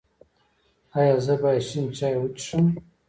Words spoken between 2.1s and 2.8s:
وڅښم؟